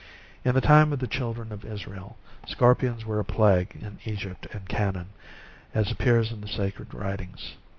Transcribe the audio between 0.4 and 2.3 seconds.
In the time of the children of Israel,